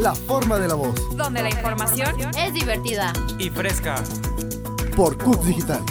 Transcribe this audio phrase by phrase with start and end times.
[0.00, 0.94] La forma de la voz.
[1.14, 3.96] Donde la información es divertida y fresca.
[4.96, 5.84] Por CUT Digital.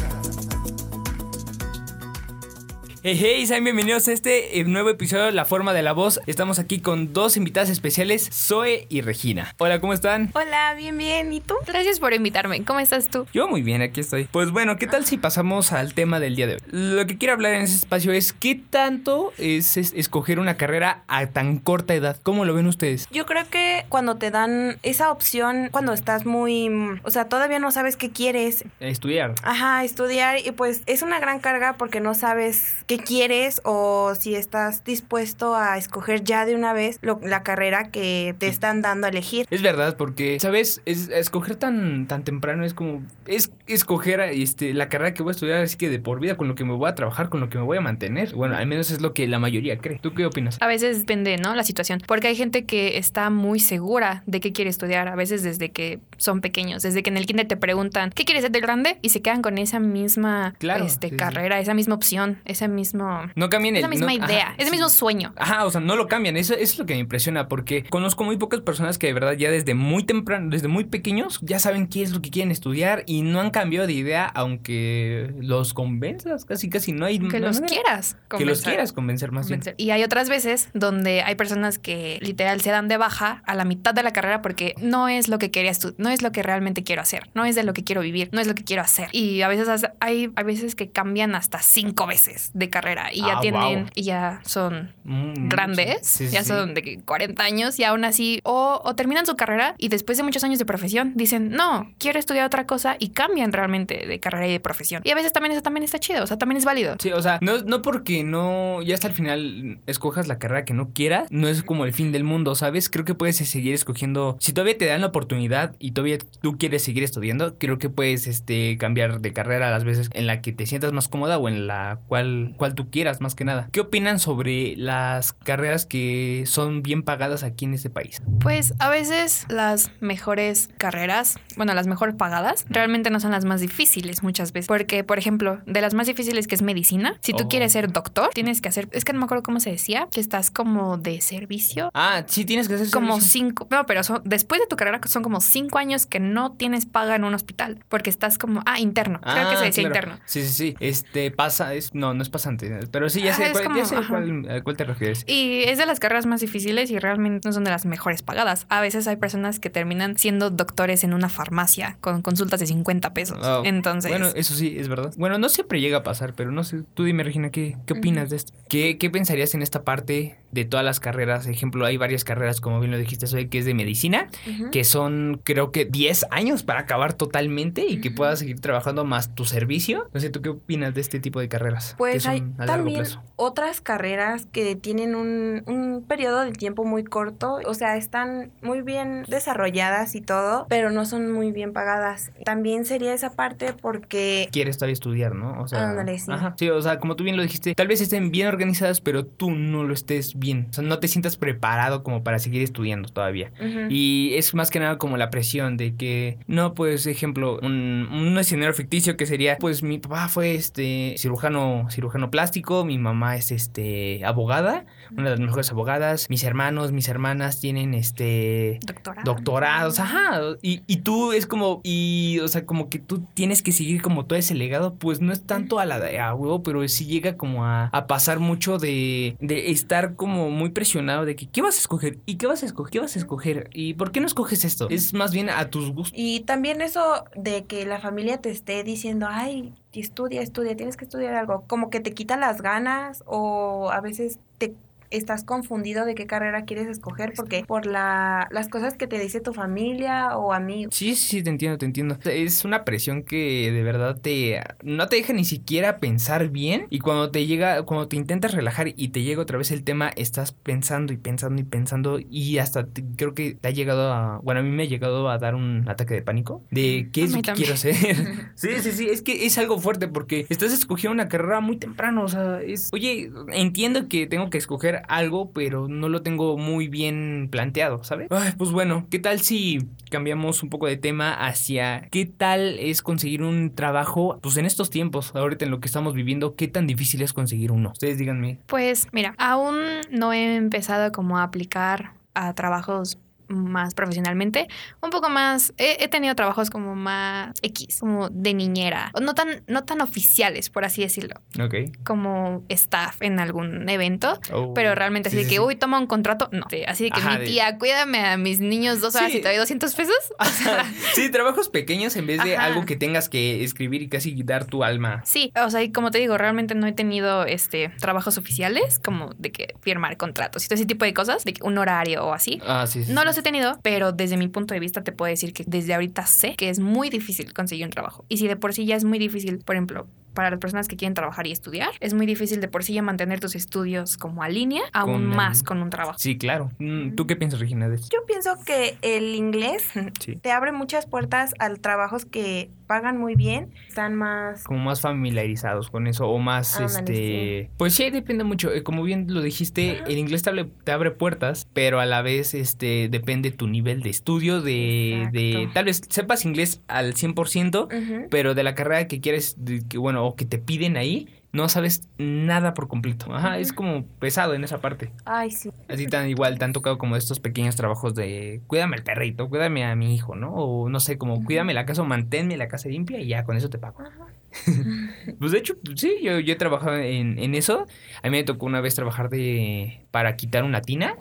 [3.02, 6.20] Hey, hey, sean bienvenidos a este eh, nuevo episodio de La Forma de la Voz.
[6.28, 9.56] Estamos aquí con dos invitadas especiales, Zoe y Regina.
[9.58, 10.30] Hola, ¿cómo están?
[10.34, 11.32] Hola, bien, bien.
[11.32, 11.56] ¿Y tú?
[11.66, 12.62] Gracias por invitarme.
[12.66, 13.26] ¿Cómo estás tú?
[13.32, 14.26] Yo muy bien, aquí estoy.
[14.26, 16.60] Pues bueno, ¿qué tal si pasamos al tema del día de hoy?
[16.72, 21.04] Lo que quiero hablar en ese espacio es qué tanto es, es escoger una carrera
[21.08, 22.18] a tan corta edad.
[22.22, 23.08] ¿Cómo lo ven ustedes?
[23.12, 26.70] Yo creo que cuando te dan esa opción, cuando estás muy,
[27.04, 28.66] o sea, todavía no sabes qué quieres.
[28.82, 29.36] Estudiar.
[29.44, 34.34] Ajá, estudiar y pues es una gran carga porque no sabes qué quieres o si
[34.34, 39.06] estás dispuesto a escoger ya de una vez lo- la carrera que te están dando
[39.06, 39.46] a elegir.
[39.52, 40.82] Es verdad, porque, ¿sabes?
[40.86, 43.04] Es, escoger tan, tan temprano es como.
[43.28, 46.48] Es escoger este, la carrera que voy a estudiar, así que de por vida, con
[46.48, 48.34] lo que me voy a trabajar, con lo que me voy a mantener.
[48.34, 50.00] Bueno, al menos es lo que la mayoría cree.
[50.02, 50.58] ¿Tú qué opinas?
[50.60, 51.54] A veces depende, ¿no?
[51.54, 52.02] La situación.
[52.08, 55.08] Porque hay gente que está muy segura de qué quiere estudiar.
[55.10, 56.82] A veces desde que son pequeños.
[56.82, 58.98] Desde que en el kinder te preguntan, ¿qué quieres ser de grande?
[59.04, 61.18] Y se quedan con esa misma Claro, este, sí, sí.
[61.18, 63.22] carrera, esa misma opción, ese mismo...
[63.36, 63.82] No cambien el.
[63.82, 65.34] Esa misma no- idea, ajá, ese mismo sueño.
[65.38, 66.38] Ajá, o sea, no lo cambian.
[66.38, 69.34] Eso, eso es lo que me impresiona porque conozco muy pocas personas que de verdad
[69.34, 73.04] ya desde muy temprano, desde muy pequeños, ya saben qué es lo que quieren estudiar
[73.06, 76.46] y no han cambiado de idea aunque los convenzas.
[76.46, 77.20] Casi, casi no hay.
[77.20, 77.82] Que no hay los manera.
[77.82, 78.14] quieras.
[78.14, 78.64] Que los convencer.
[78.64, 79.60] quieras convencer más bien.
[79.60, 79.76] convencer.
[79.78, 83.66] Y hay otras veces donde hay personas que literal se dan de baja a la
[83.66, 86.44] mitad de la carrera porque no es lo que quería estudiar, no es lo que
[86.44, 88.82] realmente quiero hacer, no es de lo que quiero vivir, no es lo que quiero
[88.82, 89.10] hacer.
[89.12, 89.68] Y a veces
[90.00, 93.90] hay a veces que cambian hasta cinco veces de carrera y ya Ah, tienen wow.
[93.96, 98.06] y ya son Mm, grandes, sí, sí, ya son de que 40 años y aún
[98.06, 101.92] así o, o terminan su carrera y después de muchos años de profesión dicen, "No,
[101.98, 105.02] quiero estudiar otra cosa" y cambian realmente de carrera y de profesión.
[105.06, 106.96] Y a veces también eso también está chido, o sea, también es válido.
[107.00, 110.74] Sí, o sea, no, no porque no, ya hasta el final escojas la carrera que
[110.74, 112.90] no quieras, no es como el fin del mundo, ¿sabes?
[112.90, 116.84] Creo que puedes seguir escogiendo, si todavía te dan la oportunidad y todavía tú quieres
[116.84, 120.52] seguir estudiando, creo que puedes este, cambiar de carrera a las veces en la que
[120.52, 123.70] te sientas más cómoda o en la cual, cual tú quieras, más que nada.
[123.72, 128.22] ¿Qué opinan sobre las carreras que son bien pagadas aquí en este país?
[128.40, 133.62] Pues a veces las mejores carreras, bueno, las mejor pagadas, realmente no son las más
[133.62, 134.68] difíciles muchas veces.
[134.68, 137.48] Porque, por ejemplo, de las más difíciles que es medicina, si tú Oh.
[137.48, 140.20] quieres ser doctor, tienes que hacer, es que no me acuerdo cómo se decía, que
[140.20, 141.90] estás como de servicio.
[141.94, 143.32] Ah, sí, tienes que hacer Como servicio.
[143.32, 146.86] cinco, no, pero son- después de tu carrera son como cinco años que no tienes
[146.86, 149.96] paga en un hospital, porque estás como, ah, interno, creo que se Ah, decía claro.
[150.10, 150.20] interno.
[150.26, 150.76] Sí, sí, sí.
[150.82, 153.96] Este pasa, es, no, no es Pero sí, ya Ah, sé, cuál, ya como, sé
[153.96, 154.08] ajá.
[154.10, 155.24] cuál- a cuál te refieres.
[155.28, 158.66] Y es de las carreras más difíciles y realmente no son de las mejores pagadas.
[158.70, 163.14] A veces hay personas que terminan siendo doctores en una farmacia con consultas de 50
[163.14, 163.40] pesos.
[163.46, 165.14] Oh, Entonces, Bueno, eso sí, es verdad.
[165.18, 166.84] Bueno, no siempre llega a pasar, pero no sé.
[166.94, 168.54] Tú dime, Regina, ¿qué, qué opinas de esto?
[168.70, 171.48] ¿Qué, ¿Qué pensarías en esta parte de todas las carreras?
[171.48, 174.28] Ejemplo, hay varias carreras, como bien lo dijiste, hoy, que es de medicina,
[174.72, 179.36] que son, creo que 10 años para acabar totalmente y que puedas seguir trabajando más
[179.36, 180.10] tu servicio.
[180.14, 181.96] No sé, ¿tú qué opinas de este tipo de carreras?
[181.98, 183.06] Pues hay también
[183.36, 188.82] otras carreras que tienen un, un periodo de tiempo muy corto, o sea, están muy
[188.82, 192.32] bien desarrolladas y todo, pero no son muy bien pagadas.
[192.46, 195.62] También sería esa parte porque quieres todavía estudiar, ¿no?
[195.62, 196.32] O sea, Ándale, sí.
[196.32, 196.56] Ajá.
[196.58, 199.52] Sí, o sea, como tú bien lo dijiste, tal vez estén bien organizadas, pero tú
[199.52, 200.68] no lo estés bien.
[200.70, 203.52] O sea, no te sientas preparado como para seguir estudiando todavía.
[203.90, 208.38] Y es más que nada como la presión de que, no, pues, ejemplo, un, un
[208.38, 213.52] escenario ficticio que sería, pues, mi papá fue este cirujano, cirujano plástico, mi mamá es
[213.52, 219.22] este abogada, una de las mejores abogadas, mis hermanos, mis hermanas tienen este doctora.
[219.24, 220.40] doctorados, ajá.
[220.62, 224.26] Y, y tú es como, y, o sea, como que tú tienes que seguir como
[224.26, 227.38] todo ese legado, pues no es tanto a la de a huevo, pero sí llega
[227.38, 231.76] como a, a pasar mucho de, de estar como muy presionado de que, ¿qué vas
[231.76, 232.20] a escoger?
[232.26, 232.92] ¿Y qué vas a escoger?
[232.92, 233.70] ¿Qué vas a escoger?
[233.74, 234.88] ¿Y por qué no escoges esto?
[234.90, 236.18] Es más bien a tus gustos.
[236.18, 241.06] Y también eso de que la familia te esté diciendo, ay, estudia, estudia, tienes que
[241.06, 244.76] estudiar algo, como que te quita las ganas o a veces te
[245.12, 249.42] estás confundido de qué carrera quieres escoger porque por la, las cosas que te dice
[249.42, 250.94] tu familia o amigos.
[250.96, 252.18] Sí, sí, sí, te entiendo, te entiendo.
[252.26, 257.00] Es una presión que de verdad te no te deja ni siquiera pensar bien y
[257.00, 260.52] cuando te llega, cuando te intentas relajar y te llega otra vez el tema, estás
[260.52, 264.60] pensando y pensando y pensando y hasta te- creo que te ha llegado a, bueno,
[264.62, 267.38] a mí me ha llegado a dar un ataque de pánico de qué es lo
[267.38, 267.56] que también.
[267.56, 267.96] quiero hacer.
[268.56, 272.24] sí, sí, sí, es que es algo fuerte porque estás escogiendo una carrera muy temprano,
[272.24, 276.88] o sea, es, oye, entiendo que tengo que escoger algo, pero no lo tengo muy
[276.88, 278.28] bien planteado, ¿sabes?
[278.32, 279.80] Ay, pues bueno, ¿qué tal si
[280.10, 284.90] cambiamos un poco de tema hacia qué tal es conseguir un trabajo, pues en estos
[284.90, 287.92] tiempos, ahorita en lo que estamos viviendo, qué tan difícil es conseguir uno?
[287.92, 288.60] Ustedes díganme.
[288.66, 289.76] Pues mira, aún
[290.12, 293.18] no he empezado como a aplicar a trabajos
[293.50, 294.68] más profesionalmente,
[295.02, 299.64] un poco más, he, he tenido trabajos como más X, como de niñera, no tan,
[299.68, 301.76] no tan oficiales, por así decirlo, Ok.
[302.06, 304.74] como staff en algún evento, Oh.
[304.74, 305.60] pero realmente así Sí, que, sí.
[305.60, 308.38] uy, toma un contrato, no, Sí, así de que Ajá, mi de- tía, cuídame a
[308.38, 310.16] mis niños dos horas y te doy 200 pesos.
[310.40, 312.66] O sea, sí, trabajos pequeños en vez de Ajá.
[312.68, 315.22] algo que tengas que escribir y casi dar tu alma.
[315.26, 319.30] Sí, o sea, y como te digo, realmente no he tenido este trabajos oficiales, como
[319.38, 322.34] de que firmar contratos y todo ese tipo de cosas, de que un horario o
[322.34, 322.62] así.
[322.68, 323.14] Ah, sí, sí.
[323.14, 325.94] No los he tenido, pero desde mi punto de vista te puedo decir que desde
[325.94, 328.26] ahorita sé que es muy difícil conseguir un trabajo.
[328.30, 330.96] Y si de por sí ya es muy difícil, por ejemplo, para las personas que
[330.96, 334.44] quieren trabajar y estudiar, es muy difícil de por sí ya mantener tus estudios como
[334.44, 336.18] a línea, aún Con más con un trabajo.
[336.20, 336.70] Sí, claro.
[336.80, 338.08] Mm, ¿Tú qué piensas, Regina, de esto?
[338.12, 339.84] Yo pienso que el inglés
[340.20, 340.36] Sí.
[340.36, 344.64] te abre muchas puertas a trabajos que pagan muy bien, están más...
[344.64, 347.70] Como más familiarizados con eso o más, este...
[347.78, 348.74] Pues sí, depende mucho.
[348.74, 352.24] Eh, Como bien lo dijiste, el inglés te abre, te abre puertas, pero a la
[352.24, 355.70] vez, este, depende tu nivel de estudio, de, de...
[355.72, 358.28] Tal vez sepas inglés al 100%, Ujú.
[358.32, 361.68] pero de la carrera que quieres, de que, bueno, o que te piden ahí, no
[361.68, 363.34] sabes nada por completo.
[363.34, 365.12] Ajá, es como pesado en esa parte.
[365.26, 365.72] Ay, sí.
[365.88, 369.84] Así tan igual, te han tocado como estos pequeños trabajos de cuídame al perrito, cuídame
[369.84, 370.54] a mi hijo, ¿no?
[370.54, 373.58] O no sé, como cuídame la casa o manténme la casa limpia y ya con
[373.58, 374.02] eso te pago.
[374.02, 374.28] Ajá.
[375.40, 377.86] Pues de hecho, sí, yo, yo he trabajado en, en eso.
[378.24, 381.16] A mí me tocó una vez trabajar de para quitar una tina.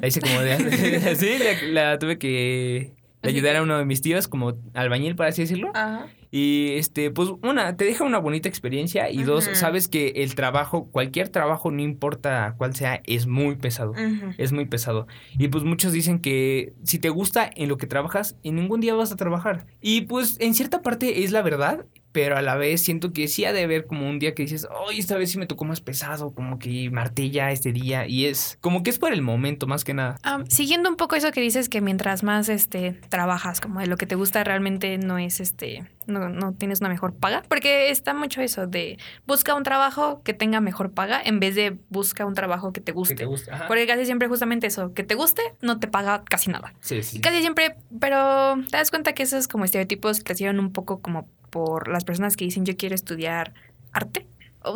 [0.00, 0.56] La hice como de...
[1.16, 1.30] sí,
[1.72, 2.92] la, la tuve que
[3.22, 5.70] ayudar a uno de mis tíos como albañil, por así decirlo.
[5.74, 6.06] Ajá.
[6.30, 10.88] Y este, pues una, te deja una bonita experiencia y dos, sabes que el trabajo,
[10.90, 13.94] cualquier trabajo, no importa cuál sea, es muy pesado.
[14.36, 15.06] Es muy pesado.
[15.38, 18.94] Y pues muchos dicen que si te gusta en lo que trabajas, en ningún día
[18.94, 19.66] vas a trabajar.
[19.80, 23.44] Y pues en cierta parte es la verdad, pero a la vez siento que sí
[23.44, 25.80] ha de haber como un día que dices, hoy esta vez sí me tocó más
[25.80, 28.06] pesado, como que martilla este día.
[28.06, 30.16] Y es como que es por el momento más que nada.
[30.48, 34.06] Siguiendo un poco eso que dices que mientras más este trabajas como de lo que
[34.06, 38.40] te gusta realmente no es este no, no tienes una mejor paga porque está mucho
[38.40, 42.72] eso de busca un trabajo que tenga mejor paga en vez de busca un trabajo
[42.72, 43.14] que te Que guste.
[43.14, 43.26] te
[43.68, 46.74] porque casi siempre justamente eso que te guste no te paga casi nada.
[46.80, 47.20] Sí, sí.
[47.20, 51.88] casi siempre pero te das cuenta que esos como estereotipos crecieron un poco como por
[51.88, 53.52] las personas que dicen yo quiero estudiar
[53.92, 54.26] arte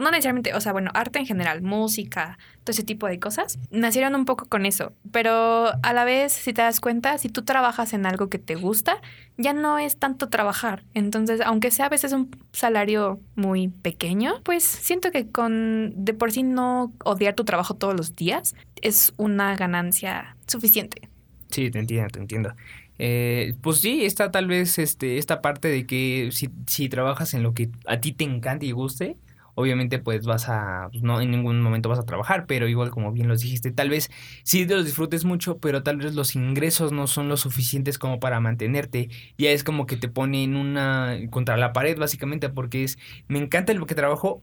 [0.01, 4.15] no necesariamente, o sea, bueno, arte en general, música, todo ese tipo de cosas, nacieron
[4.15, 4.93] un poco con eso.
[5.11, 8.55] Pero a la vez, si te das cuenta, si tú trabajas en algo que te
[8.55, 9.01] gusta,
[9.37, 10.85] ya no es tanto trabajar.
[10.95, 16.33] Entonces, aunque sea a veces un salario muy pequeño, pues siento que con de por
[16.33, 21.09] sí no odiar tu trabajo todos los días es una ganancia suficiente.
[21.51, 22.55] Sí, te entiendo, te entiendo.
[22.99, 27.43] Eh, pues sí, está tal vez este, esta parte de que si, si trabajas en
[27.43, 29.17] lo que a ti te encanta y guste,
[29.55, 33.13] obviamente pues vas a, pues, no en ningún momento vas a trabajar, pero igual como
[33.13, 34.11] bien los dijiste, tal vez
[34.45, 38.21] sí te los disfrutes mucho, pero tal vez los ingresos no son lo suficientes como
[38.21, 39.09] para mantenerte.
[39.39, 43.39] Ya es como que te pone en una, contra la pared básicamente, porque es, me
[43.39, 44.43] encanta lo que trabajo,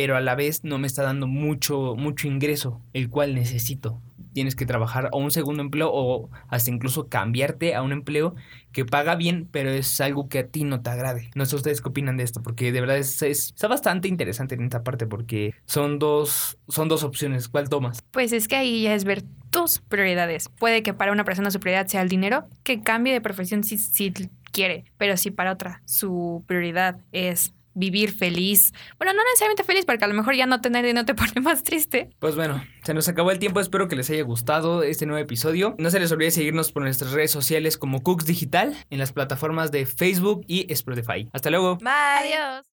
[0.00, 4.00] pero a la vez no me está dando mucho, mucho ingreso, el cual necesito.
[4.32, 8.34] Tienes que trabajar o un segundo empleo o hasta incluso cambiarte a un empleo
[8.72, 11.28] que paga bien, pero es algo que a ti no te agrade.
[11.34, 14.54] No sé ustedes qué opinan de esto, porque de verdad es, es- está bastante interesante
[14.54, 17.48] en esta parte, porque son dos, son dos opciones.
[17.50, 18.02] ¿Cuál tomas?
[18.10, 20.48] Pues es que ahí ya es ver tus prioridades.
[20.48, 23.76] Puede que para una persona su prioridad sea el dinero, que cambie de profesión si,
[23.76, 24.14] si
[24.50, 30.04] quiere, pero si para otra su prioridad es vivir feliz, bueno, no necesariamente feliz, porque
[30.04, 32.10] a lo mejor ya no tener dinero te pone más triste.
[32.20, 33.60] Pues bueno, se nos acabó el tiempo.
[33.60, 35.74] Espero que les haya gustado este nuevo episodio.
[35.78, 39.72] No se les olvide seguirnos por nuestras redes sociales como Cooks Digital en las plataformas
[39.72, 41.28] de Facebook y Spotify.
[41.32, 41.76] Hasta luego.
[41.78, 41.90] Bye.
[41.90, 42.66] Adiós.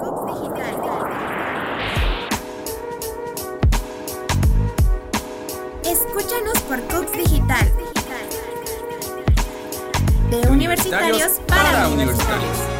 [0.00, 0.82] Cooks Digital.
[5.84, 7.72] Escúchanos por Cooks Digital.
[10.30, 12.71] De universitarios para universitarios.